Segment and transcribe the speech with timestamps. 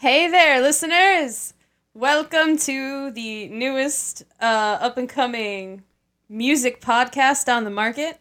[0.00, 1.54] Hey there, listeners!
[1.92, 5.82] Welcome to the newest uh, up and coming
[6.28, 8.20] music podcast on the market,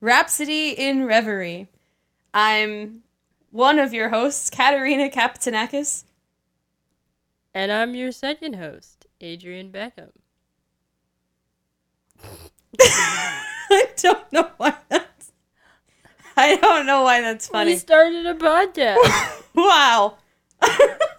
[0.00, 1.68] Rhapsody in Reverie.
[2.32, 3.02] I'm
[3.50, 6.04] one of your hosts, Katerina Kapitanakis.
[7.52, 10.12] And I'm your second host, Adrian Beckham.
[12.80, 15.32] I don't know why that's.
[16.34, 17.72] I don't know why that's funny.
[17.72, 19.42] We started a podcast.
[19.54, 20.14] wow.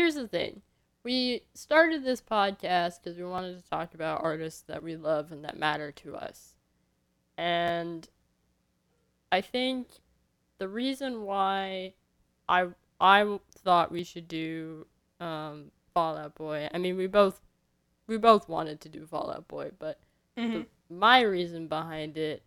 [0.00, 0.62] Here's the thing.
[1.04, 5.44] We started this podcast because we wanted to talk about artists that we love and
[5.44, 6.54] that matter to us.
[7.36, 8.08] And
[9.30, 9.88] I think
[10.56, 11.92] the reason why
[12.48, 14.86] I I thought we should do
[15.20, 16.70] um, Fall Out Boy.
[16.72, 17.42] I mean, we both
[18.06, 20.00] we both wanted to do Fall Out Boy, but
[20.38, 20.64] Mhm.
[20.88, 22.42] my reason behind it,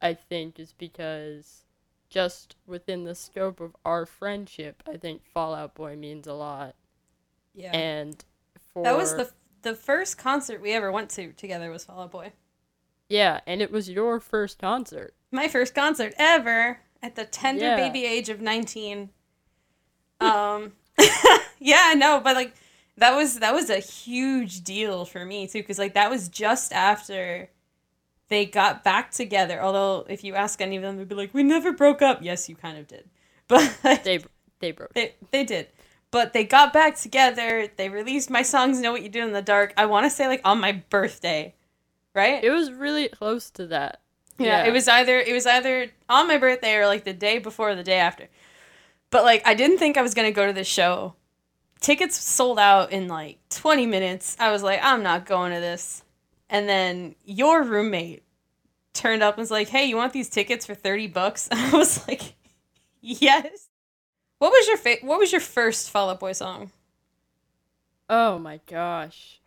[0.00, 1.64] I think, is because
[2.10, 6.74] just within the scope of our friendship, I think Fall Out Boy means a lot.
[7.54, 7.70] Yeah.
[7.74, 8.22] And
[8.74, 9.30] for that was the
[9.62, 12.32] the first concert we ever went to together was Fall Out Boy.
[13.08, 15.14] yeah, and it was your first concert.
[15.32, 17.76] My first concert ever at the tender Yeah.
[17.76, 19.10] baby age of 19.
[20.20, 20.72] Um
[21.58, 22.54] yeah, no, but like
[22.96, 26.72] that was that was a huge deal for me too cuz like that was just
[26.72, 27.48] after
[28.30, 29.60] they got back together.
[29.62, 32.20] Although if you ask any of them they'd be like we never broke up.
[32.22, 33.08] Yes, you kind of did.
[33.48, 34.20] But They
[34.60, 34.92] they broke.
[34.94, 35.68] They they did.
[36.10, 37.68] But they got back together.
[37.76, 39.74] They released my songs Know What You Do in the Dark.
[39.76, 41.54] I want to say like on my birthday.
[42.14, 42.42] Right?
[42.42, 44.00] It was really close to that.
[44.38, 47.70] yeah, it was either it was either on my birthday or like the day before
[47.70, 48.28] or the day after.
[49.10, 51.14] But like I didn't think I was going to go to this show.
[51.80, 54.36] Tickets sold out in like 20 minutes.
[54.38, 56.02] I was like, I'm not going to this.
[56.50, 58.22] And then your roommate
[58.92, 62.06] turned up and was like, "Hey, you want these tickets for 30 bucks?" I was
[62.08, 62.34] like,
[63.00, 63.68] "Yes."
[64.38, 66.70] What was your fa- what was your first Fall Out Boy song?
[68.08, 69.40] Oh my gosh.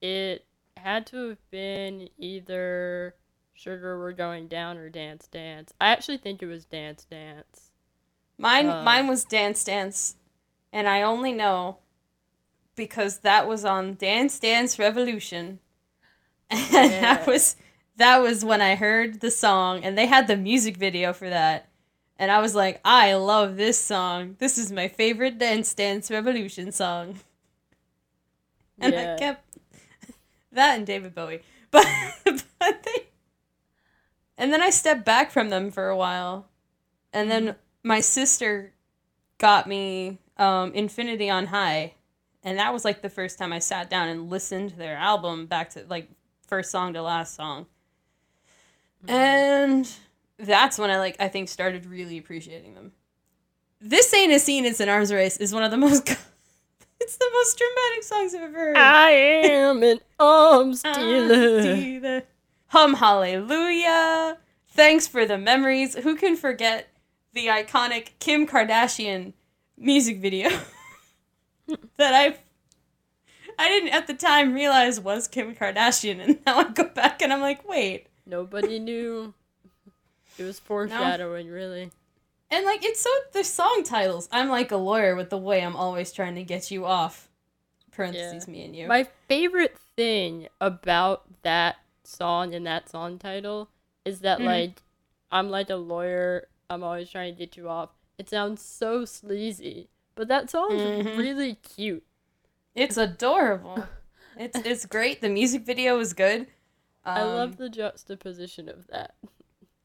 [0.00, 0.46] It
[0.76, 3.14] had to have been either
[3.54, 5.74] Sugar We're Going Down or Dance Dance.
[5.80, 7.70] I actually think it was Dance Dance.
[8.38, 8.82] Mine Uh.
[8.84, 10.16] mine was Dance Dance,
[10.72, 11.78] and I only know
[12.76, 15.58] because that was on Dance Dance Revolution,
[16.50, 17.00] and Yeah.
[17.00, 17.56] that was
[18.00, 21.68] that was when I heard the song, and they had the music video for that,
[22.18, 24.36] and I was like, I love this song.
[24.38, 27.20] This is my favorite Dance Dance Revolution song,
[28.80, 29.44] and I kept
[30.52, 31.86] that and David Bowie, but
[32.24, 33.08] but they,
[34.38, 36.48] and then I stepped back from them for a while,
[37.12, 38.72] and then my sister
[39.36, 41.92] got me um, Infinity on High,
[42.42, 45.44] and that was like the first time I sat down and listened to their album
[45.44, 46.08] back to like
[46.46, 47.66] first song to last song.
[49.08, 49.90] And
[50.38, 52.92] that's when I like I think started really appreciating them.
[53.80, 56.08] This ain't a scene, it's an arms race is one of the most
[57.00, 58.76] it's the most dramatic songs I've ever heard.
[58.76, 61.62] I am an arms Ah, dealer.
[61.62, 62.22] dealer.
[62.68, 64.38] Hum hallelujah.
[64.68, 65.96] Thanks for the memories.
[65.96, 66.88] Who can forget
[67.32, 69.32] the iconic Kim Kardashian
[69.76, 70.50] music video
[71.96, 72.36] that I
[73.58, 77.32] I didn't at the time realize was Kim Kardashian and now I go back and
[77.32, 78.08] I'm like, wait.
[78.30, 79.34] Nobody knew.
[80.38, 81.90] It was foreshadowing, really.
[82.50, 84.28] And like it's so the song titles.
[84.32, 87.28] I'm like a lawyer with the way I'm always trying to get you off.
[87.90, 88.86] Parentheses me and you.
[88.86, 93.68] My favorite thing about that song and that song title
[94.04, 94.44] is that Mhm.
[94.46, 94.82] like
[95.32, 96.48] I'm like a lawyer.
[96.70, 97.90] I'm always trying to get you off.
[98.16, 101.16] It sounds so sleazy, but that song's Mhm.
[101.18, 102.04] really cute.
[102.74, 103.88] It's adorable.
[104.36, 105.20] It's it's great.
[105.20, 106.46] The music video is good.
[107.04, 109.14] I Um, love the juxtaposition of that.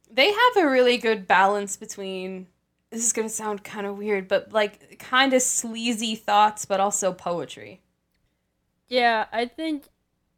[0.09, 2.47] they have a really good balance between
[2.91, 7.11] this is gonna sound kind of weird, but like kind of sleazy thoughts, but also
[7.13, 7.81] poetry.
[8.87, 9.85] Yeah, I think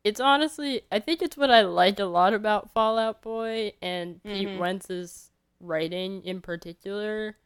[0.03, 4.23] it's honestly I think it's what I like a lot about Fall Out Boy and
[4.23, 4.57] Pete Mhm.
[4.57, 7.37] Wentz's writing in particular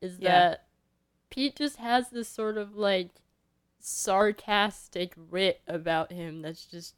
[0.00, 0.44] is Yeah.
[0.48, 0.66] that
[1.30, 3.10] Pete just has this sort of like
[3.80, 6.94] sarcastic wit about him that's just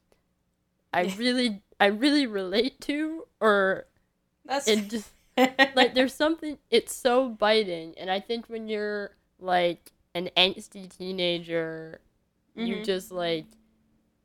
[0.97, 3.87] I really I really relate to or
[4.45, 5.11] That's it just
[5.75, 12.01] like there's something it's so biting and I think when you're like an angsty teenager
[12.55, 12.85] you Mhm.
[12.85, 13.45] just like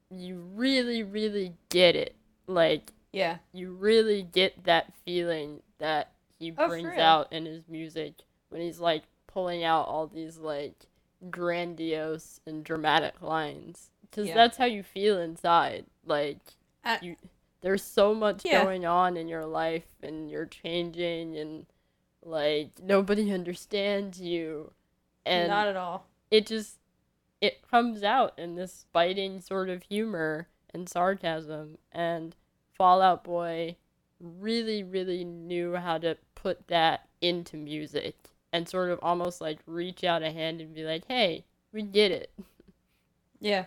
[0.09, 2.15] you really really get it
[2.47, 3.37] like yeah.
[3.51, 8.13] you really get that feeling that he Oh, brings out in his music
[8.49, 10.85] when he's like pulling out all these like
[11.29, 14.35] grandiose and dramatic lines because Yeah.
[14.35, 16.39] that's how you feel inside like
[16.83, 17.15] Uh, you
[17.61, 18.63] there's so much Yeah.
[18.63, 21.65] going on in your life and you're changing and
[22.23, 24.71] like nobody understands you
[25.25, 26.07] and Not at all.
[26.31, 26.77] it just
[27.39, 32.35] it comes out in this biting sort of humor and sarcasm and
[32.73, 33.75] fall out boy
[34.19, 38.15] really really knew how to put that into music
[38.53, 42.11] and sort of almost like reach out a hand and be like hey we did
[42.11, 42.31] it
[43.39, 43.65] Yeah.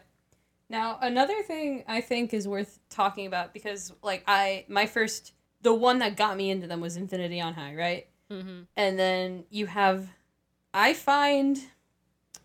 [0.71, 5.33] Now, another thing I think is worth talking about because, like, I, my first,
[5.63, 8.07] the one that got me into them was Infinity on High, right?
[8.31, 8.63] mm-hmm.
[8.77, 10.09] And then you have,
[10.73, 11.59] I find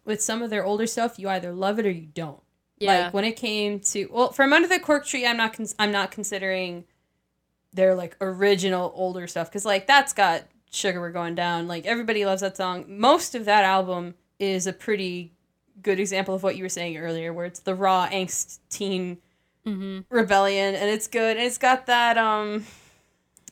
[0.06, 2.42] with some of their older stuff, you either love it or you don't.
[2.78, 5.76] yeah Like when it came to well, from under the cork tree, I'm not cons-
[5.80, 6.86] I'm not considering
[7.74, 11.68] their like original older stuff because like that's got sugar we're going down.
[11.68, 12.86] Like everybody loves that song.
[12.88, 15.34] Most of that album is a pretty
[15.82, 19.18] good example of what you were saying earlier, where it's the raw angst teen
[19.66, 20.00] mm-hmm.
[20.10, 21.38] rebellion, and it's good.
[21.38, 22.66] And it's got that um.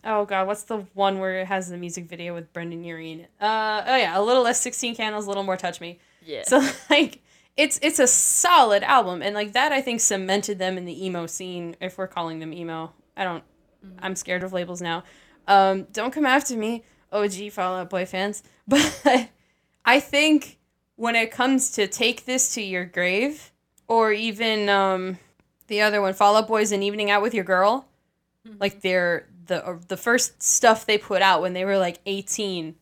[0.03, 3.27] Oh god, what's the one where it has the music video with Brendon Urie?
[3.41, 5.99] Uh oh yeah, a little less sixteen candles, a little more touch me.
[6.25, 7.21] yeah So like
[7.57, 11.25] it's it's a solid album and like that I think cemented them in the emo
[11.25, 12.93] scene if we're calling them emo.
[13.17, 13.43] I don't
[13.99, 15.03] I'm scared of labels now.
[15.47, 18.43] Um don't come after me, OG Fall Out Boy fans.
[18.67, 19.29] But
[19.85, 20.56] I think
[20.97, 23.51] when it comes to take this to your grave
[23.87, 25.17] or even um
[25.67, 27.87] the other one Fall Out Boys an evening out with your girl,
[28.59, 32.75] like they're the uh, the first stuff they put out when they were like 18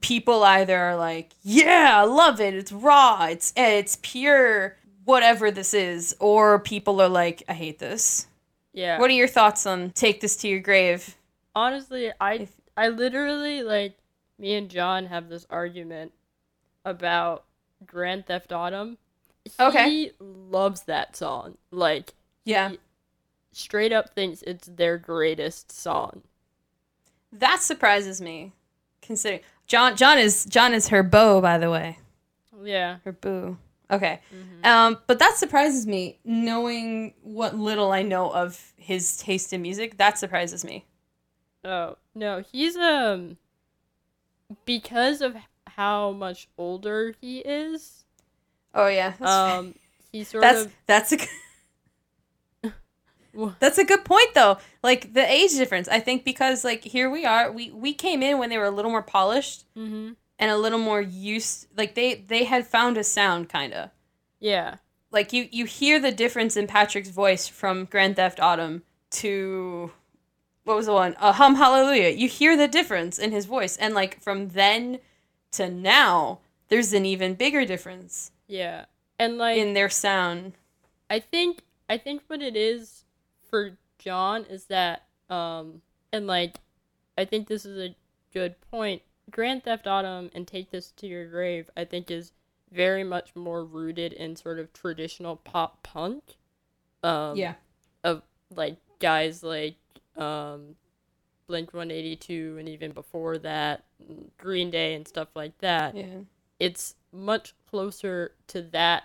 [0.00, 2.54] people either are like, "Yeah, I love it.
[2.54, 3.24] It's raw.
[3.24, 8.26] It's it's pure whatever this is," or people are like, "I hate this."
[8.72, 11.16] yeah What are your thoughts on "Take This to Your Grave"?
[11.56, 13.96] honestly i If- i literally like
[14.38, 16.12] me and john have this argument
[16.84, 17.44] about
[17.86, 18.98] grand theft autumn
[19.58, 19.88] Okay.
[19.90, 22.12] he loves that song like
[22.44, 22.78] Yeah, he
[23.52, 26.22] straight up thinks it's their greatest song
[27.32, 28.52] that surprises me.
[29.02, 31.98] Considering John John is John is her beau, by the way,
[32.62, 33.56] yeah her boo.
[33.90, 34.66] Okay, Mhm.
[34.66, 39.96] um, but that surprises me, knowing what little I know of his taste in music.
[39.96, 40.84] That surprises me.
[41.64, 43.36] oh no he's um
[44.64, 45.36] because of
[45.80, 48.00] how much older he is
[48.74, 49.74] Oh yeah, that's um
[50.12, 51.18] he sort that's of that's a
[53.58, 54.58] that's a good point though.
[54.82, 58.38] Like the age difference, I think because like here we are, we we came in
[58.38, 60.12] when they were a little more polished mm-hmm.
[60.38, 61.66] and a little more used.
[61.76, 63.90] Like they they had found a sound kind of.
[64.38, 64.76] yeah
[65.10, 69.90] Like you you hear the difference in Patrick's voice from Grand Theft Autumn to
[70.62, 71.16] what was the one?
[71.18, 72.10] Uh, Hum Hallelujah.
[72.10, 75.00] You hear the difference in his voice, and like from then
[75.52, 78.84] to now, there's an even bigger difference yeah
[79.20, 80.54] and like in their sound.
[81.08, 83.04] I think I think what it is
[83.48, 85.82] for John is that um
[86.12, 86.56] and like
[87.16, 87.94] I think this is a
[88.32, 89.02] good point.
[89.30, 92.32] Grand Theft Autumn and Take This to Your Grave I think is
[92.72, 96.36] very much more rooted in sort of traditional pop punk.
[97.02, 97.54] Um yeah.
[98.02, 98.22] of
[98.54, 99.76] like guys like
[100.16, 100.76] um
[101.50, 103.82] Blink 182 and even before that
[104.38, 106.20] Green Day and stuff like that Yeah.
[106.60, 109.02] it's much closer to that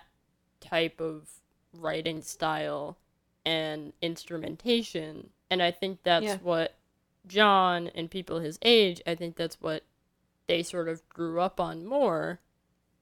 [0.60, 1.28] type of
[1.74, 2.96] writing style
[3.44, 6.36] and instrumentation and i think that's Yeah.
[6.38, 6.74] what
[7.26, 9.82] john and people his age i think that's what
[10.46, 12.38] they sort of grew up on more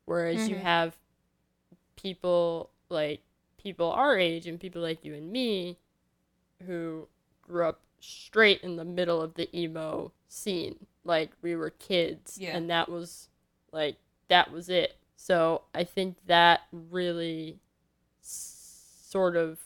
[0.07, 0.61] whereas you Mhm.
[0.63, 0.97] have
[1.97, 3.21] people like
[3.59, 5.77] people our age and people like you and me
[6.67, 7.09] who
[7.43, 12.57] grew up straight in the middle of the emo scene like we were kids Yeah.
[12.57, 13.29] and that was
[13.73, 13.97] like
[14.29, 17.61] that was it so i think that really
[18.23, 19.61] s- sort of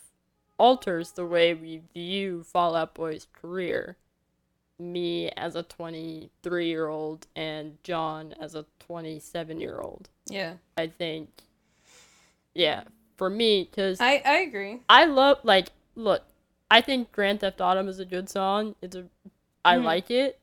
[0.59, 3.97] alters the way we view fall out boy's career
[4.78, 10.54] me as a 23 year old and john as a 27 year old Yeah.
[10.76, 11.28] i think
[12.54, 12.85] yeah
[13.16, 14.83] for me because I I agree.
[14.88, 16.23] I love like look,
[16.71, 18.75] I think Grand Theft Autumn is a good song.
[18.83, 19.05] It's a
[19.65, 19.85] I Mhm.
[19.85, 20.39] like it,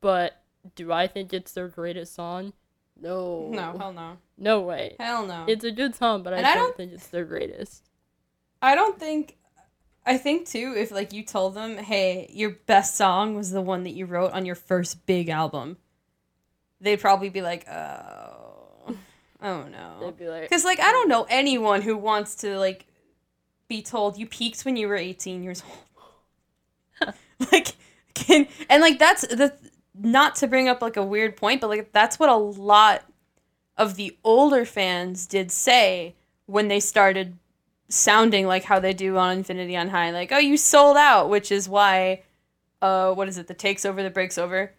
[0.00, 0.40] but
[0.74, 2.52] do I think it's their greatest song?
[3.00, 3.48] No.
[3.52, 4.16] No, hell no.
[4.38, 4.96] No way.
[4.98, 5.44] Hell no.
[5.48, 7.84] It's a good song, but I I don't, don't- think it's their greatest.
[8.62, 9.36] I don't think.
[10.08, 13.82] I think too, if like you told them, hey, your best song was the one
[13.84, 15.78] that you wrote on your first big album,
[16.80, 18.86] they'd probably be like, oh,
[19.42, 19.98] oh no.
[20.00, 22.86] They'd be like, Because like I don't know anyone who wants to like
[23.68, 27.14] be told you peaked when you were 18 years old.
[27.52, 27.76] like
[28.14, 29.52] can and like that's the
[29.98, 33.04] not to bring up like a weird point, but like that's what a lot
[33.76, 36.14] of the older fans did say
[36.46, 37.36] when they started
[37.88, 41.50] sounding like how they do on Infinity on High, like, oh you sold out, which
[41.52, 42.22] is why
[42.82, 44.72] uh what is it, the takes over the breaks over?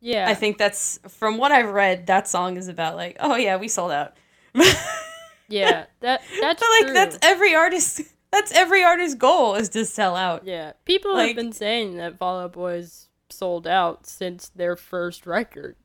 [0.00, 0.28] yeah.
[0.28, 3.68] I think that's from what I've read, that song is about like, oh yeah, we
[3.68, 4.16] sold out.
[5.48, 5.86] yeah.
[6.00, 6.94] That that's But like true.
[6.94, 8.02] that's every artist
[8.32, 10.44] that's every artist's goal is to sell out.
[10.44, 15.26] Yeah, people Like- have been saying that Fall Out Boys sold out since their first
[15.26, 15.76] record.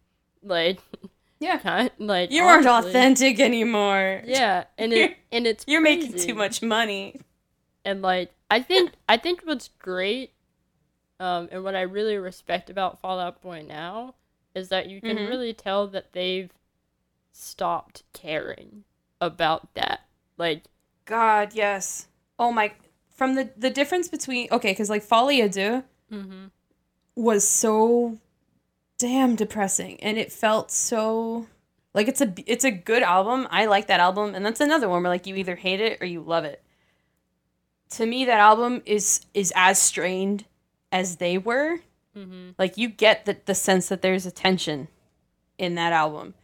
[0.42, 0.80] Like,
[1.40, 1.58] Yeah.
[1.60, 4.24] kind like You aren't authentic anymore.
[4.26, 7.20] Yeah, and it and it's You're making too much money.
[7.86, 10.32] And like, I think I think what's great,
[11.20, 14.16] um, and what I really respect about Fall Out Boy now
[14.56, 15.30] is that you can Mhm.
[15.30, 16.52] really tell that they've
[17.32, 18.84] stopped caring
[19.22, 20.02] about that.
[20.38, 20.64] Like,
[21.06, 22.08] God, yes.
[22.40, 22.74] Oh my
[23.10, 26.46] from the the difference between okay, cuz like à Deux mm-hmm.
[27.16, 28.18] was so
[28.98, 31.48] damn depressing and it felt so
[31.94, 33.48] like it's a it's a good album.
[33.50, 36.06] I like that album and that's another one where like you either hate it or
[36.06, 36.64] you love it.
[37.92, 40.46] To me that album is is as strained
[40.92, 41.80] as they were.
[42.16, 42.52] Mm-hmm.
[42.58, 44.88] Like you get the the sense that there's a tension
[45.58, 46.36] in that album.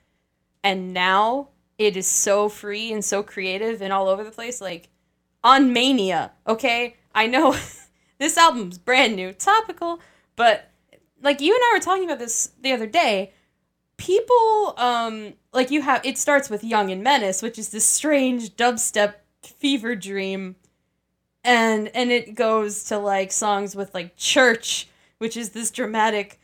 [0.63, 4.89] And now it is so free and so creative and all over the place like
[5.43, 6.95] on Mania, okay?
[7.13, 7.55] I know
[8.17, 9.99] this album's brand new, topical,
[10.35, 10.69] but
[11.21, 13.33] like you and I were talking about this the other day.
[13.97, 18.55] People um like you have it starts with Young and Menace, which is this strange
[18.55, 20.55] dubstep fever dream.
[21.43, 26.39] And and it goes to like songs with like Church, which is this dramatic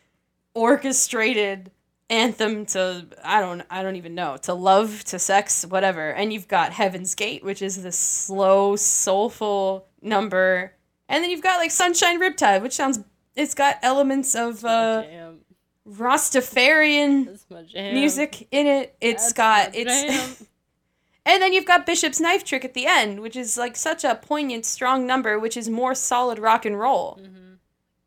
[0.53, 1.71] orchestrated
[2.09, 6.47] anthem to I don't I don't even know to love to sex whatever and you've
[6.47, 10.73] got Heaven's Gate which is this slow soulful number
[11.07, 12.99] and then you've got like Sunshine Riptide which sounds
[13.35, 15.39] it's got elements of uh jam.
[15.87, 17.93] Rastafarian That's my jam.
[17.93, 20.41] music in it It's That's got it's
[21.25, 24.15] and then you've got Bishop's Knife Trick at the end which is like such a
[24.15, 27.57] poignant strong number which is more solid rock and roll Mhm.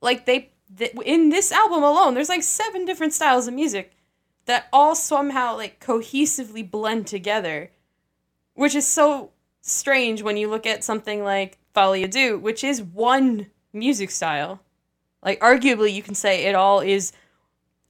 [0.01, 3.93] like they th- in this album alone there's like seven different styles of music
[4.47, 7.71] that all somehow like cohesively blend together
[8.55, 13.47] which is so strange when you look at something like à Deux which is one
[13.73, 14.61] music style
[15.25, 17.13] like arguably you can say it all is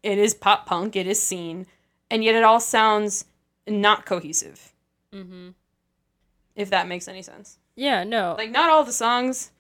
[0.02, 1.66] it is pop punk it is scene
[2.10, 3.24] and yet it all sounds
[3.66, 4.72] not cohesive
[5.12, 5.54] Mhm.
[6.56, 8.34] if that makes any sense Yeah, no.
[8.38, 9.50] like not all the songs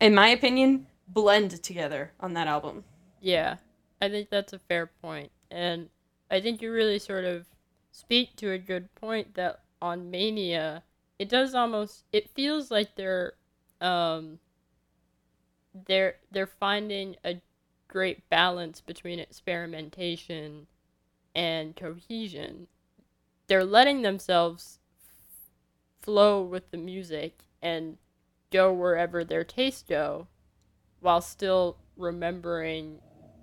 [0.00, 2.84] in my opinion blend together on that album
[3.20, 3.56] Yeah,
[4.00, 5.88] I think that's a fair point, and
[6.30, 7.46] I think you really sort of
[7.92, 10.82] speak to a good point that on Mania,
[11.18, 13.34] it does almost it feels like they're
[13.80, 14.38] um
[15.86, 17.40] they're they're finding a
[17.88, 20.66] great balance between experimentation
[21.34, 22.66] and cohesion.
[23.46, 24.78] They're letting themselves
[26.00, 27.98] flow with the music and
[28.50, 30.26] go wherever their tastes go
[31.02, 33.00] while still remembering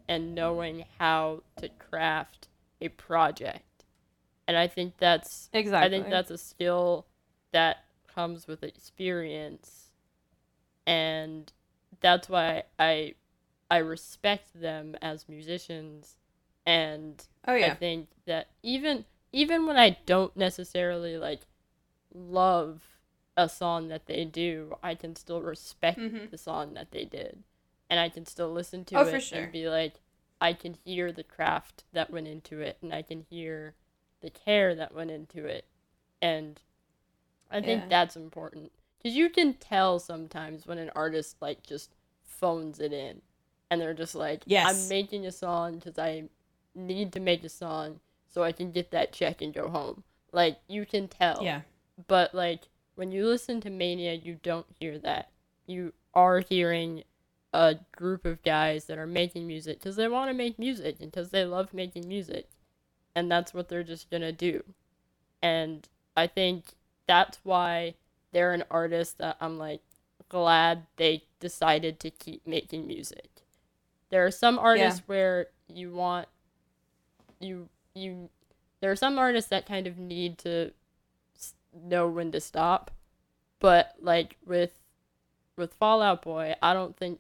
[0.08, 2.48] and knowing how to craft
[2.82, 3.86] a project.
[4.48, 7.06] And I think that's exactly I think that's a skill
[7.52, 9.92] that comes with experience.
[10.88, 11.52] And
[12.02, 13.14] that's why I
[13.70, 16.18] I respect them as musicians.
[16.66, 21.42] And oh I think that even even when I don't necessarily like
[22.14, 22.82] love
[23.38, 26.32] a song that they do, I can still respect Mhm.
[26.32, 27.44] the song that they did,
[27.90, 29.40] and I can still listen to Oh, it sure.
[29.40, 30.02] and be like,
[30.42, 33.76] I can hear the craft that went into it, and I can hear
[34.22, 35.66] the care that went into it,
[36.22, 36.60] and
[37.52, 37.88] I think Yeah.
[37.90, 43.22] that's important because you can tell sometimes when an artist like just phones it in,
[43.70, 44.68] and they're just like, Yes.
[44.84, 46.30] I'm making a song because I
[46.76, 50.04] need to make a song so I can get that check and go home.
[50.32, 51.44] Like you can tell.
[51.44, 51.62] yeah
[52.08, 55.32] But like when you listen to Mania, you don't hear that.
[55.66, 57.04] You are hearing
[57.54, 61.12] a group of guys that are making music because they want to make music and
[61.12, 62.50] because they love making music,
[63.16, 64.64] and that's what they're just gonna do.
[65.42, 66.76] And I think
[67.08, 67.96] that's why
[68.32, 69.82] they're an artist that I'm like
[70.28, 73.30] glad they decided to keep making music.
[74.10, 76.28] There are some artists where you want
[77.40, 78.30] you you
[78.82, 80.72] there are some artists that kind of need to
[81.74, 82.92] know when to stop,
[83.60, 84.80] but like with
[85.58, 87.20] with Fall Out Boy, I don't think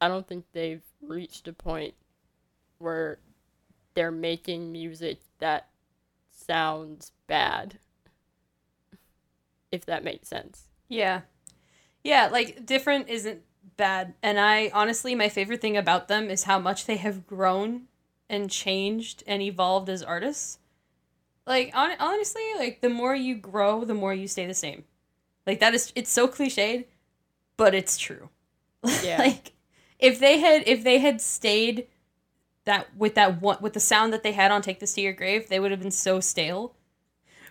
[0.00, 1.94] I don't think they've reached a point
[2.78, 3.18] where
[3.94, 5.68] they're making music that
[6.30, 7.78] sounds bad.
[9.72, 10.68] If that makes sense.
[10.88, 11.22] Yeah.
[12.04, 13.42] Yeah, like different isn't
[13.76, 14.14] bad.
[14.22, 17.82] And I honestly my favorite thing about them is how much they have grown
[18.28, 20.58] and changed and evolved as artists.
[21.46, 24.84] Like on, honestly, like the more you grow, the more you stay the same.
[25.46, 26.86] Like that is it's so cliched,
[27.56, 28.28] but it's true.
[29.02, 29.18] Yeah.
[29.18, 29.52] like
[29.98, 31.86] if they had if they had stayed
[32.64, 35.12] that with that one with the sound that they had on Take This to Your
[35.12, 36.74] Grave, they would have been so stale.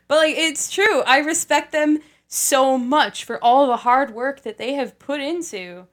[0.08, 1.02] But like it's true.
[1.02, 5.88] I respect them so much for all the hard work that they have put into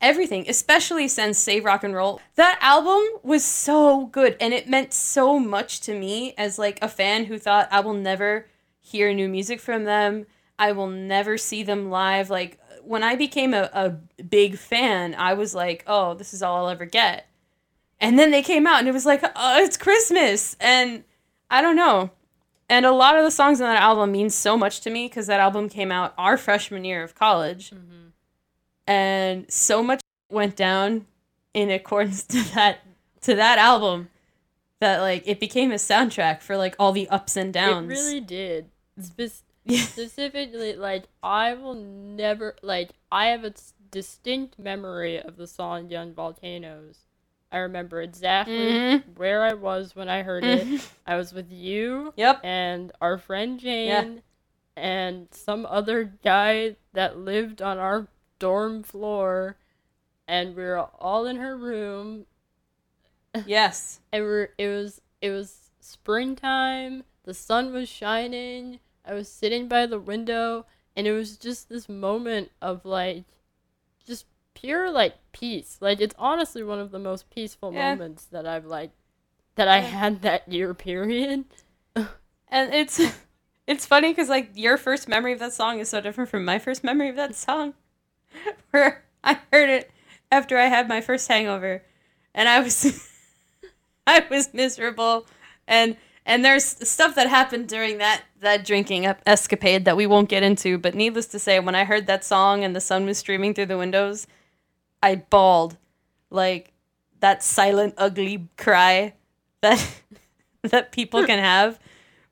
[0.00, 2.20] everything, especially since Save Rock and Roll.
[2.34, 6.88] That album was so good and it meant so much to me as like a
[6.88, 8.46] fan who thought I will never
[8.80, 10.26] hear new music from them.
[10.58, 12.30] I will never see them live.
[12.30, 13.90] Like when I became a, a
[14.22, 17.26] big fan, I was like, oh, this is all I'll ever get.
[18.00, 20.56] And then they came out and it was like, oh, it's Christmas.
[20.60, 21.04] And
[21.50, 22.10] I don't know.
[22.68, 25.26] And a lot of the songs on that album mean so much to me because
[25.26, 27.70] that album came out our freshman year of college.
[27.70, 28.08] Mm-hmm.
[28.86, 31.06] And so much went down
[31.54, 32.80] in accordance to that
[33.20, 34.08] to that album
[34.80, 37.90] that like it became a soundtrack for like all the ups and downs.
[37.90, 38.66] It really did.
[39.00, 39.30] Spec-
[39.64, 39.86] Yeah.
[39.86, 43.54] specifically, like I will never like I have a
[43.90, 47.00] distinct memory of the song "Young Volcanoes."
[47.52, 49.16] I remember exactly Mhm.
[49.16, 50.72] where I was when I heard it.
[51.06, 52.40] I was with you Yep.
[52.42, 54.22] and our friend Jane
[54.76, 59.56] and some other guy that lived on our dorm floor,
[60.28, 62.26] and we were all in her room
[63.44, 64.00] Yes.
[64.12, 69.86] and we're, it was it was springtime the sun was shining i was sitting by
[69.86, 70.64] the window
[70.96, 73.24] and it was just this moment of like
[74.06, 77.90] just pure like peace like it's honestly one of the most peaceful Yeah.
[77.94, 78.90] moments that i've like
[79.54, 81.44] that i had that year period
[82.48, 83.00] And it's
[83.66, 86.58] it's funny because like your first memory of that song is so different from my
[86.58, 87.74] first memory of that song.
[88.70, 89.90] Where I heard it
[90.30, 91.82] after I had my first hangover,
[92.34, 93.08] and I was
[94.06, 95.26] I was miserable,
[95.66, 100.42] and and there's stuff that happened during that that drinking escapade that we won't get
[100.42, 100.78] into.
[100.78, 103.66] But needless to say, when I heard that song and the sun was streaming through
[103.66, 104.26] the windows,
[105.02, 105.76] I bawled.
[106.30, 106.72] Like
[107.20, 109.14] that silent ugly cry
[109.60, 109.84] that
[110.62, 111.78] that people can have.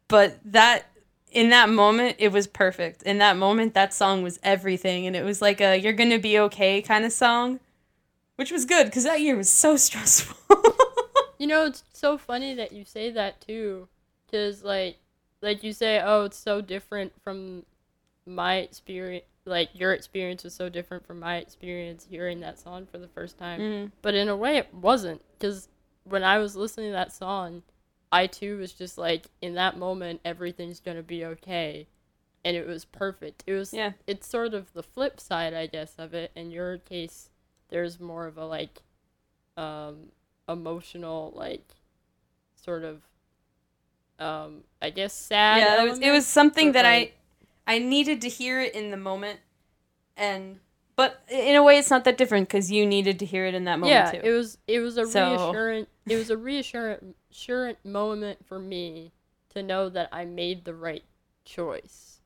[0.09, 0.87] But that
[1.33, 3.03] in that moment it was perfect.
[3.03, 5.07] In that moment that song was everything.
[5.07, 7.61] And it was like a you're gonna be okay kind of song
[8.40, 10.35] which was good because that year was so stressful
[11.40, 13.88] you know it's so funny that you say that too
[14.26, 14.98] because like
[15.42, 17.64] like you say oh it's so different from
[18.26, 22.98] my experience like your experience was so different from my experience hearing that song for
[22.98, 23.92] the first time Mm.
[24.03, 25.68] but in a way it wasn't because
[26.05, 27.62] when i was listening to that song
[28.12, 31.88] i too was just like in that moment everything's gonna be okay
[32.44, 33.92] and it was perfect it was Yeah.
[34.07, 37.31] it's sort of the flip side i guess of it in your case
[37.70, 38.83] there's more of a like
[39.57, 40.12] um
[40.53, 41.67] emotional like
[42.57, 43.03] sort of
[44.19, 47.17] um i guess sad yeah it was, it was something that like-
[47.67, 49.41] i i needed to hear it in the moment
[50.17, 50.59] and
[50.97, 53.65] but in a way it's not that different because you needed to hear it in
[53.65, 57.15] that moment yeah, too it was it was a So- reassurance it was a reassurance
[57.85, 59.13] moment for me
[59.51, 61.05] to know that I made the right
[61.45, 62.21] choice.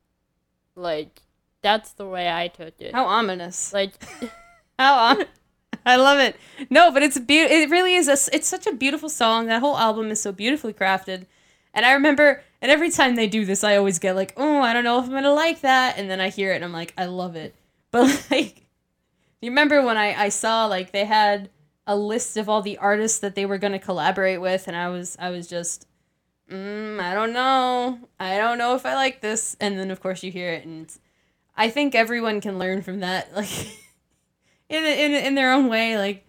[0.75, 1.21] Like
[1.61, 2.93] that's the way I took it.
[2.93, 3.93] how ominous like
[4.79, 5.25] How on?
[5.87, 6.35] I love it.
[6.69, 8.07] No, but it's be- It really is.
[8.07, 9.45] A, it's such a beautiful song.
[9.47, 11.25] That whole album is so beautifully crafted.
[11.73, 14.73] And I remember, and every time they do this, I always get like, oh, I
[14.73, 15.97] don't know if I'm gonna like that.
[15.97, 17.55] And then I hear it, and I'm like, I love it.
[17.91, 18.65] But like,
[19.41, 21.49] you remember when I I saw like they had
[21.87, 25.15] a list of all the artists that they were gonna collaborate with, and I was
[25.19, 25.87] I was just.
[26.51, 27.99] Mm, I don't know.
[28.19, 29.57] I don't know if I like this.
[29.59, 30.91] And then, of course, you hear it, and
[31.57, 33.31] I think everyone can learn from that.
[33.35, 33.49] Like,
[34.69, 35.97] in in in their own way.
[35.97, 36.25] Like,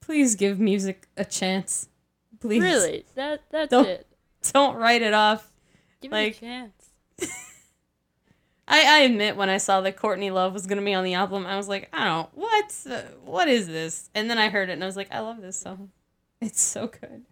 [0.00, 1.88] please give music a chance.
[2.40, 4.06] Please, really, that that's Don't- it.
[4.52, 5.50] don't write it off.
[6.00, 6.90] Give like- me a chance.
[8.70, 11.46] I, I admit when I saw that Courtney Love was gonna be on the album,
[11.46, 14.10] I was like, I don't what uh, what is this?
[14.14, 15.90] And then I heard it and I was like, I love this song.
[16.40, 17.24] It's so good.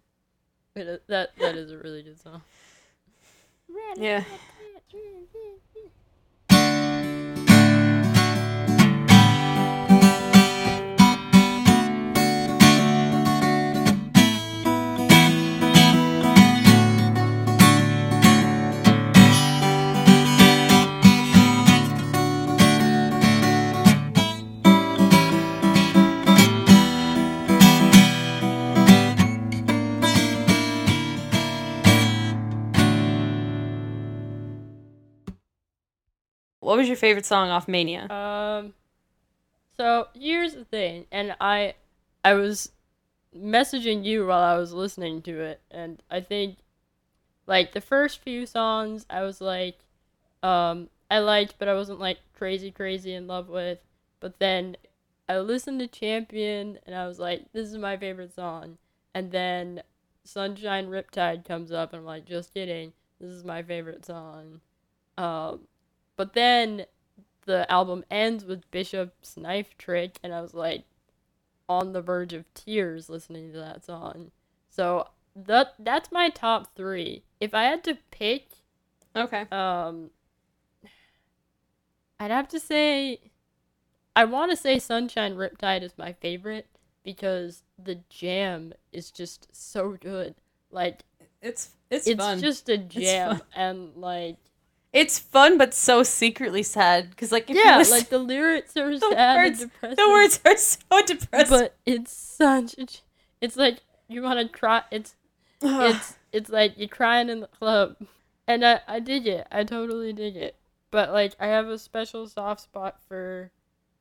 [0.74, 2.42] It is- that that is a really good song.
[3.96, 4.24] Yeah.
[36.66, 38.10] What was your favorite song off Mania?
[38.10, 38.74] Um,
[39.76, 41.74] so here's the thing, and I,
[42.24, 42.72] I was
[43.32, 46.56] messaging you while I was listening to it, and I think,
[47.46, 49.78] like the first few songs, I was like,
[50.42, 53.78] um, I liked, but I wasn't like crazy, crazy in love with.
[54.18, 54.76] But then
[55.28, 58.78] I listened to Champion, and I was like, this is my favorite song.
[59.14, 59.84] And then
[60.24, 64.62] Sunshine Riptide comes up, and I'm like, just kidding, this is my favorite song.
[65.16, 65.60] Um,
[66.16, 66.86] but then
[67.44, 70.84] the album ends with Bishop's knife trick, and I was like
[71.68, 74.30] on the verge of tears listening to that song.
[74.68, 77.22] So that that's my top three.
[77.40, 78.48] If I had to pick,
[79.14, 79.46] Okay.
[79.52, 80.10] um,
[82.18, 83.20] I'd have to say,
[84.14, 86.66] I want to say Sunshine Riptide is my favorite
[87.04, 90.34] because the jam is just so good.
[90.70, 91.04] Like
[91.42, 92.40] It's it's, it's fun.
[92.40, 94.38] just a jam, and like
[94.96, 97.14] it's fun, but so secretly sad.
[97.18, 99.96] Cause like if you yeah, listen- like the lyrics are The sad words- and depressing.
[99.96, 101.58] the words are so depressing.
[101.58, 102.74] but it's such.
[103.42, 104.82] It's like you want to cry.
[104.90, 105.14] It's
[105.60, 107.96] it's it's like you're crying in the club,
[108.48, 109.46] and I I dig it.
[109.52, 110.56] I totally dig it.
[110.90, 113.50] But like I have a special soft spot for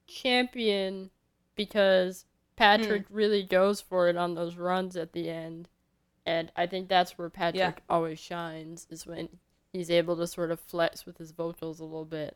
[0.08, 1.10] Champion
[1.56, 2.24] because
[2.56, 3.16] Patrick hmm.
[3.16, 5.68] really goes for it on those runs at the end,
[6.26, 9.28] and I think that's where Patrick always shines is when
[9.76, 12.36] he's able to sort of flex with his vocals a little bit.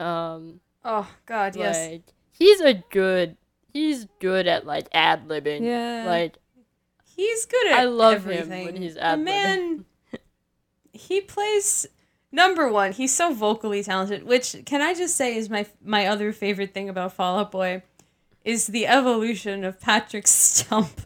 [0.00, 1.90] Um, oh God, yes.
[1.90, 3.36] like he's a good
[3.72, 5.62] he's good at like ad libbing.
[5.62, 6.04] yeah.
[6.06, 6.38] Like
[7.04, 8.60] he's good at I love everything.
[8.60, 9.24] him when he's the ad-libbing.
[9.24, 9.84] man.
[10.92, 11.86] he plays
[12.32, 12.92] number one.
[12.92, 14.24] He's so vocally talented.
[14.24, 17.82] Which can I just say is my my other favorite thing about Fall Out Boy,
[18.44, 21.02] is the evolution of Patrick stump.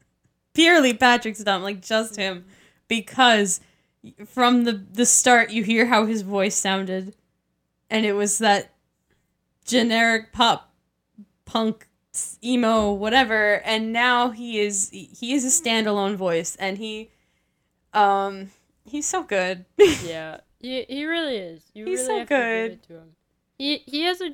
[0.54, 2.44] Purely Patrick stump, like just him,
[2.86, 3.60] because
[4.26, 7.14] from the the start you hear how his voice sounded,
[7.90, 8.72] and it was that
[9.64, 10.72] generic pop
[11.44, 11.88] punk
[12.44, 17.10] emo whatever and now he is he is a standalone voice and he
[17.94, 18.50] um
[18.84, 19.64] he's so good
[20.04, 21.70] yeah, he he really is.
[21.74, 22.82] You He's really so good.
[22.84, 23.16] to him.
[23.58, 24.30] He he has a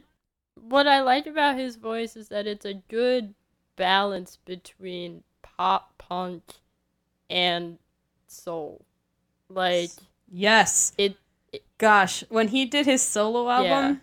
[0.61, 3.35] what I like about his voice is that it's a good
[3.77, 6.43] balance between pop punk
[7.31, 7.79] and
[8.27, 8.85] soul.
[9.49, 9.91] Like
[10.31, 10.93] yes.
[10.99, 11.17] it
[11.79, 14.03] gosh when he did his solo album?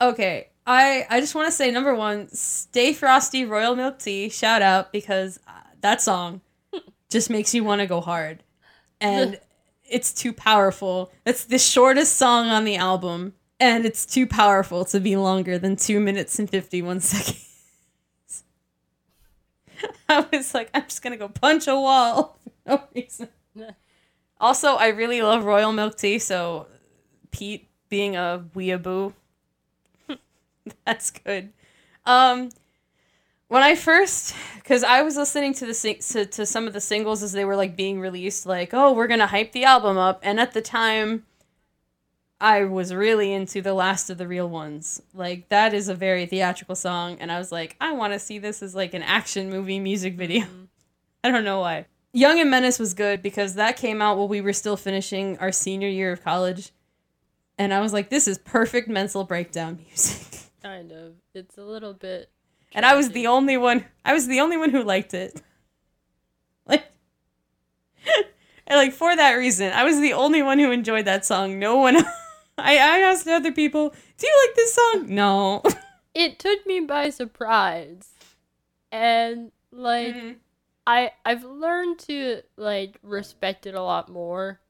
[0.00, 4.62] Okay i i just want to say number one stay frosty royal milk tea shout
[4.62, 6.40] out because uh, that song
[7.10, 8.42] just makes you want to go hard.
[9.00, 9.38] And
[9.84, 11.12] it's too powerful.
[11.26, 15.76] It's the shortest song on the album and it's too powerful to be longer than
[15.76, 17.48] two minutes and 51 seconds.
[20.08, 23.28] I was like i'm just gonna go punch a wall for no reason
[24.42, 26.66] also, I really love royal milk tea, so
[27.30, 29.12] Pete being a weeaboo,
[30.84, 31.52] that's good.
[32.04, 32.50] Um,
[33.46, 36.80] when I first, because I was listening to the sing- to, to some of the
[36.80, 40.20] singles as they were like being released, like oh we're gonna hype the album up,
[40.24, 41.24] and at the time,
[42.40, 45.00] I was really into the last of the real ones.
[45.14, 48.38] Like that is a very theatrical song, and I was like I want to see
[48.40, 50.46] this as like an action movie music video.
[51.24, 51.86] I don't know why.
[52.12, 55.50] Young and Menace was good because that came out while we were still finishing our
[55.50, 56.72] senior year of college.
[57.58, 60.40] And I was like, this is perfect mental breakdown music.
[60.62, 62.30] kind of it's a little bit
[62.72, 65.40] And I was the only one I was the only one who liked it.
[66.66, 66.84] Like
[68.66, 71.58] and like for that reason, I was the only one who enjoyed that song.
[71.58, 71.96] No one
[72.58, 75.06] I, I asked other people, do you like this song?
[75.08, 75.62] No.
[76.14, 78.10] it took me by surprise
[78.92, 80.32] and like Mm-hmm.
[80.86, 84.60] I i've learned to like respect it a lot more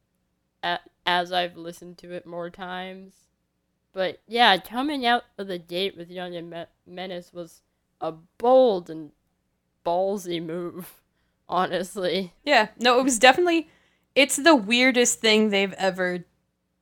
[0.63, 3.15] at, as i've listened to it more times
[3.93, 7.63] but yeah coming out of the gate with young and Me- menace was
[8.01, 9.11] a bold and
[9.85, 11.01] ballsy move
[11.49, 13.69] honestly Yeah, no, it was definitely
[14.15, 16.25] it's the weirdest thing they've ever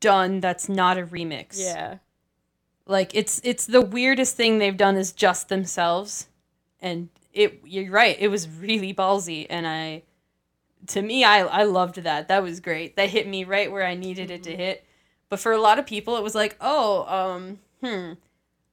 [0.00, 1.58] done that's not a remix.
[1.58, 1.98] yeah
[2.86, 6.28] Like it's it's the weirdest thing they've done is just themselves.
[6.80, 10.02] And it you're right, it was really ballsy and I
[10.88, 12.28] to me I I loved that.
[12.28, 12.96] That was great.
[12.96, 14.84] That hit me right where I needed it to hit.
[15.28, 18.14] But for a lot of people it was like, "Oh, um hmm,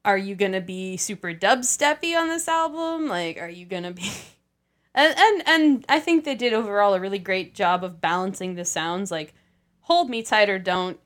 [0.05, 3.07] are you going to be super dubsteppy on this album?
[3.07, 4.09] Like are you going to be
[4.95, 8.65] and, and and I think they did overall a really great job of balancing the
[8.65, 9.11] sounds.
[9.11, 9.33] Like
[9.81, 10.99] "Hold Me Tight or Don't"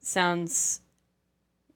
[0.00, 0.80] sounds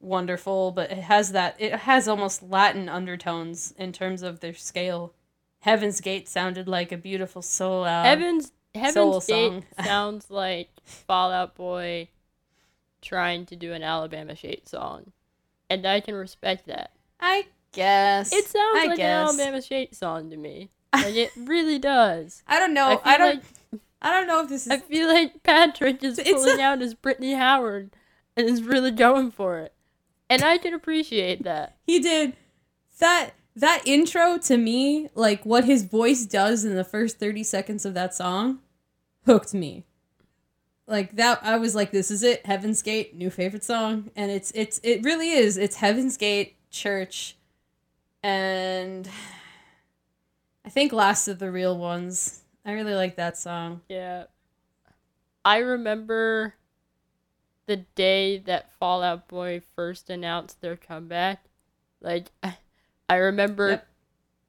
[0.00, 5.14] wonderful, but it has that it has almost Latin undertones in terms of their scale.
[5.60, 8.06] Heaven's Gate sounded like a beautiful soul out.
[8.06, 9.64] heaven's heaven's gate song.
[9.84, 12.08] sounds like fall out boy
[13.02, 15.12] trying to do an Alabama Shake song,
[15.68, 16.92] and I can respect that.
[17.18, 19.32] I guess It sounds I like guess.
[19.34, 20.70] an Alabama Shake song to me.
[20.92, 22.42] Like it really does.
[22.48, 23.00] I don't know.
[23.04, 23.34] I I, don't.
[23.36, 23.44] like
[24.02, 24.72] I don't know if this is.
[24.72, 27.90] I feel like Patrick is pulling a- out his Brittany Howard
[28.36, 29.72] and is really going for it,
[30.30, 31.76] and I can appreciate that.
[31.86, 32.34] he did
[33.00, 33.34] that.
[33.56, 37.94] That intro to me, like what his voice does in the first thirty seconds of
[37.94, 38.60] that song,
[39.26, 39.84] hooked me.
[40.86, 44.52] Like that, I was like, "This is it, Heaven's Gate, new favorite song," and it's
[44.54, 45.56] it's it really is.
[45.56, 47.36] It's Heaven's Gate Church,
[48.22, 49.08] and
[50.64, 52.42] I think Last of the Real Ones.
[52.64, 53.80] I really like that song.
[53.88, 54.24] Yeah.
[55.44, 56.54] I remember
[57.70, 61.44] the day that Fall Out Boy first announced their comeback.
[62.00, 62.56] Like, I,
[63.08, 63.86] I remember Yep.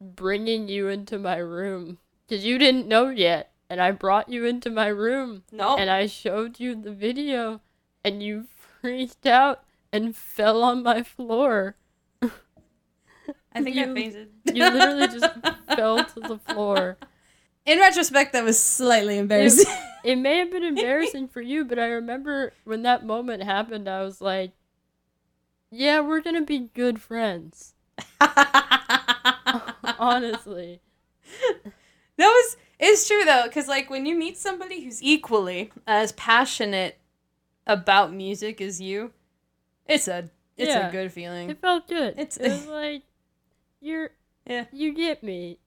[0.01, 3.51] bringing you into my room because you didn't know yet.
[3.69, 7.61] And I brought you into my room No, and I showed you the video
[8.03, 8.47] and you
[8.81, 11.75] freaked out and fell on my floor.
[13.53, 14.29] I think I you- fainted.
[14.51, 15.29] You literally just
[15.75, 16.97] fell to the floor.
[17.67, 19.71] In retrospect, that was slightly embarrassing.
[20.03, 24.01] It may have been embarrassing for you, but I remember when that moment happened, I
[24.03, 24.51] was like,
[25.69, 27.73] yeah, we're going to be good friends.
[29.99, 30.81] Honestly.
[32.17, 36.97] That was it's true though, because like when you meet somebody who's equally as passionate
[37.67, 39.11] about music as you,
[39.87, 40.89] it's a it's Yeah.
[40.89, 41.49] a good feeling.
[41.49, 42.13] It felt good.
[42.19, 43.03] It's- it was like,
[43.79, 44.11] you're,
[44.45, 44.65] Yeah.
[44.71, 45.57] you get me.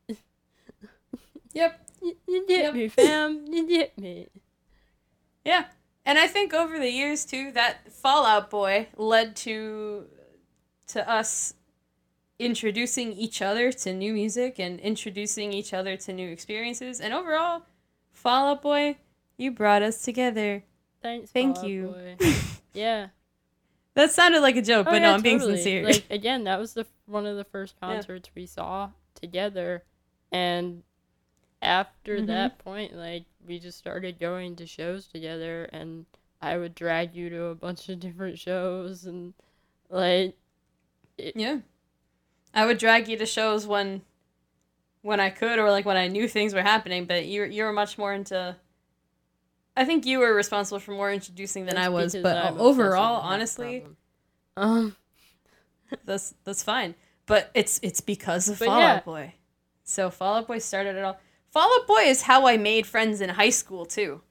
[1.52, 1.83] Yep.
[2.04, 2.74] You, you get Yep.
[2.74, 3.44] me, fam.
[3.48, 4.28] You get me.
[5.44, 5.64] Yeah.
[6.06, 10.06] And I think over the years too, that Fall Out Boy led to
[10.88, 11.54] to us
[12.38, 17.00] introducing each other to new music and introducing each other to new experiences.
[17.00, 17.62] And overall,
[18.12, 18.98] Fall Out Boy,
[19.38, 20.64] you brought us together.
[21.02, 21.88] Thanks, Thank you.
[21.88, 22.16] Boy.
[22.74, 23.08] Yeah.
[23.94, 25.84] That sounded like a joke, Oh, but yeah, no, I'm being sincere.
[25.84, 27.88] Like again, that was the one of the first Yeah.
[27.94, 29.84] concerts we saw together,
[30.32, 30.82] and
[31.64, 32.26] after Mhm.
[32.26, 36.06] that point, like we just started going to shows together, and
[36.40, 39.34] I would drag you to a bunch of different shows, and
[39.88, 40.36] like
[41.18, 41.60] Yeah.
[42.52, 44.02] I would drag you to shows when
[45.02, 47.72] when I could or like when I knew things were happening, but you you were
[47.72, 48.56] much more into
[49.76, 53.16] I think you were responsible for more introducing than that's I was, but I'm overall,
[53.16, 53.84] and have a honestly,
[54.56, 54.96] um,
[56.04, 56.94] that's that's fine.
[57.26, 58.94] But it's it's because of But Fall yeah.
[58.96, 59.34] Out Boy.
[59.82, 61.18] So Fall Out Boy started it all.
[61.54, 64.22] Fall Out Boy is how I made friends in high school too.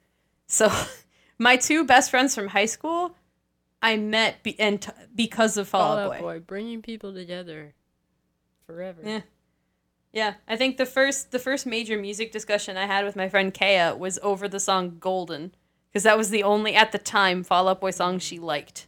[0.46, 0.70] So
[1.38, 3.16] my two best friends from high school
[3.80, 6.20] I met be- and t- because of Fall, Fall Out Boy.
[6.20, 7.72] Boy, bringing people together
[8.66, 9.00] forever.
[9.02, 9.20] Yeah.
[10.12, 13.52] Yeah, I think the first the first major music discussion I had with my friend
[13.58, 15.54] Kaya was over the song Golden
[15.88, 18.86] because that was the only at the time Fall Out Boy song she liked.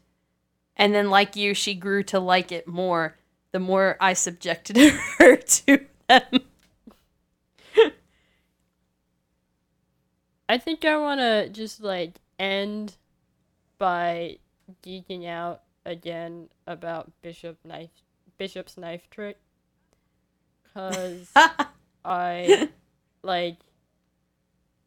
[0.76, 3.16] And then like you, she grew to like it more
[3.52, 4.76] the more I subjected
[5.18, 6.40] her to them.
[10.48, 12.96] I think I want to just like end
[13.78, 14.38] by
[14.82, 17.90] geeking out again about Bishop knife
[18.38, 19.38] Bishop's knife trick.
[20.74, 21.32] Cuz
[22.04, 22.68] I
[23.22, 23.58] like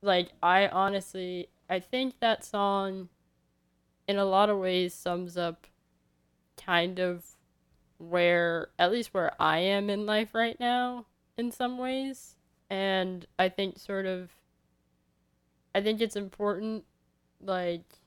[0.01, 3.09] like I honestly I think that song
[4.07, 5.67] in a lot of ways sums up
[6.57, 7.23] kind of
[7.99, 11.05] where at least where I am in life right now
[11.37, 12.35] in some ways.
[12.69, 14.31] And I think sort of
[15.73, 16.83] I think it's important
[17.41, 17.99] like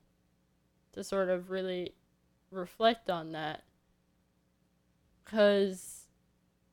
[0.92, 1.94] to sort of really
[2.50, 3.64] reflect on that.
[5.24, 6.06] Cuz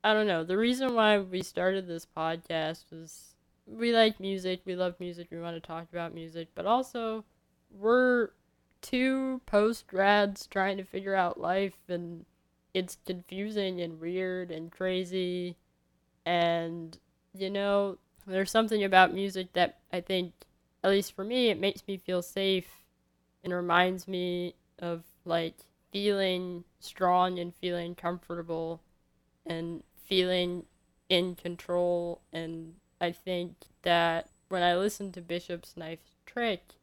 [0.04, 4.76] I don't know the reason why we started this podcast was we like music we
[4.76, 7.24] love music we want to talk about music but also
[7.70, 8.30] we're
[8.82, 12.26] two post grads trying to figure out life and
[12.74, 15.58] it's confusing and weird and crazy.
[16.26, 16.98] And
[17.34, 17.98] you know
[18.28, 20.34] there's something about music that I think
[20.84, 22.86] at least for me it makes me feel safe
[23.44, 25.56] and reminds me of like
[25.92, 28.82] feeling strong and feeling comfortable
[29.46, 30.66] and feeling
[31.10, 32.22] in control.
[32.32, 36.76] And I think that when I listened to Bishop's Knife Trick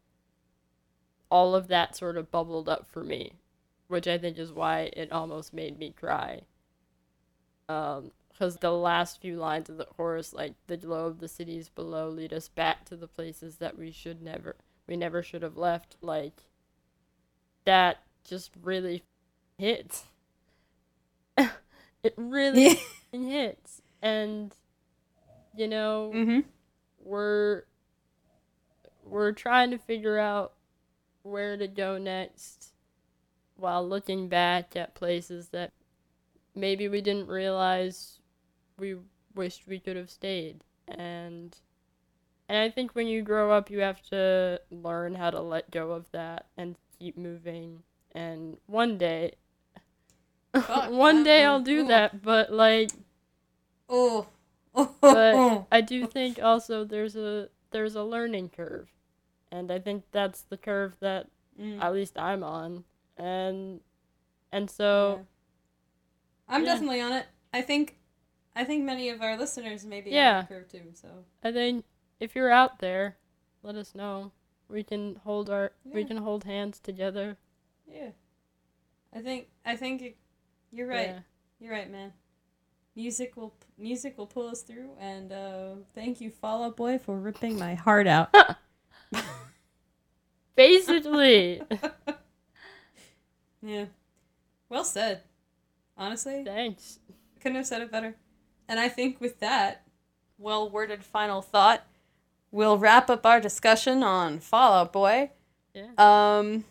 [1.29, 3.33] all of that sort of bubbled up for me
[3.89, 6.43] which I think is why it almost made me cry.
[7.69, 11.69] Um because the last few lines of the chorus like the glow of the cities
[11.69, 15.57] below lead us back to the places that we should never we never should have
[15.57, 16.43] left like
[17.65, 19.03] that just really
[19.59, 20.05] hits.
[22.03, 22.79] It really
[23.13, 23.83] hits.
[24.01, 24.55] And
[25.57, 26.41] you know mm-hmm.
[27.01, 27.65] we're
[29.03, 30.53] we're trying to figure out
[31.23, 32.75] where to go next
[33.57, 35.73] while looking back at places that
[36.55, 38.16] maybe we didn't realize
[38.79, 38.97] we
[39.35, 40.65] wished we could have stayed.
[40.89, 41.57] And
[42.49, 45.93] and I think when you grow up you have to learn how to let go
[45.93, 47.83] of that and keep moving.
[48.15, 49.35] And one day
[50.67, 51.87] Fuck, one day I'll do ooh.
[51.87, 52.91] that, but like
[53.89, 54.29] Oh.
[55.01, 58.89] but I do think also there's a there's a learning curve.
[59.51, 61.29] And I think that's the curve that
[61.61, 62.85] Mm, at least I'm on.
[63.17, 63.81] And
[64.53, 65.25] and so yeah.
[66.49, 66.73] I'm yeah.
[66.73, 67.27] definitely on it.
[67.53, 67.99] I think
[68.57, 70.39] I think many of our listeners may be Yeah.
[70.39, 71.09] on the curve too, so
[71.45, 71.85] I think
[72.19, 73.17] if you're out there,
[73.63, 74.33] let us know.
[74.69, 77.37] We can hold our we can hold hands together.
[77.87, 78.11] yeah.
[79.15, 80.17] I think I think it,
[80.73, 81.09] you're right.
[81.09, 81.19] Yeah.
[81.61, 82.13] You're right, man.
[82.97, 87.19] Music will music will pull us through, and uh, thank you, Fall Out Boy, for
[87.19, 88.35] ripping my heart out.
[90.57, 91.63] Basically.
[93.63, 93.85] yeah,
[94.69, 95.23] well said.
[95.99, 96.99] Honestly, Thanks.
[97.41, 98.17] couldn't have said it better.
[98.69, 99.83] And I think with that
[100.39, 101.85] well worded final thought,
[102.51, 105.31] we'll wrap up our discussion on Fall Out Boy.
[105.75, 105.91] Yeah.
[105.99, 106.65] Um,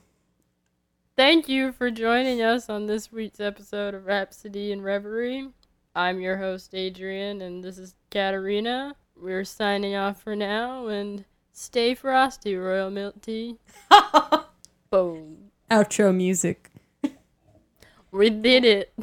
[1.18, 5.48] Thank you for joining us on this week's episode of Rhapsody and Reverie.
[5.96, 8.98] I'm your host Adrian and this is Katarina.
[9.16, 13.56] We're signing off for now and stay frosty, Royal Milk Tea.
[14.90, 15.52] Boom.
[15.72, 16.70] outro music.
[18.12, 18.94] We did it.